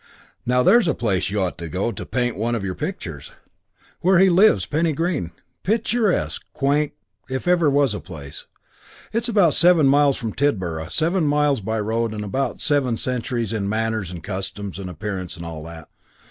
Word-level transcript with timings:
Now 0.47 0.63
there's 0.63 0.87
a 0.87 0.95
place 0.95 1.29
you 1.29 1.39
ought 1.39 1.59
to 1.59 1.69
go 1.69 1.91
to 1.91 2.05
paint 2.07 2.35
one 2.35 2.55
of 2.55 2.63
your 2.63 2.73
pictures 2.73 3.33
where 3.99 4.17
he 4.17 4.29
lives 4.29 4.65
Penny 4.65 4.93
Green. 4.93 5.29
Picturesque, 5.61 6.41
quaint 6.53 6.93
if 7.29 7.47
ever 7.47 7.67
a 7.67 7.99
place 8.01 8.01
was. 8.09 8.45
It's 9.13 9.29
about 9.29 9.53
seven 9.53 9.85
miles 9.85 10.17
from 10.17 10.33
Tidborough; 10.33 10.87
seven 10.89 11.27
miles 11.27 11.61
by 11.61 11.79
road 11.79 12.15
and 12.15 12.23
about 12.25 12.61
seven 12.61 12.97
centuries 12.97 13.53
in 13.53 13.69
manners 13.69 14.09
and 14.09 14.23
customs 14.23 14.79
and 14.79 14.89
appearance 14.89 15.37
and 15.37 15.45
all 15.45 15.61
that. 15.65 15.87